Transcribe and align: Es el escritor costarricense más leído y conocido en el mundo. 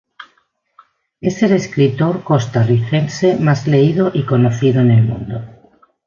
Es 1.19 1.43
el 1.43 1.51
escritor 1.51 2.23
costarricense 2.23 3.37
más 3.37 3.67
leído 3.67 4.09
y 4.11 4.23
conocido 4.25 4.81
en 4.81 4.89
el 4.89 5.03
mundo. 5.03 5.43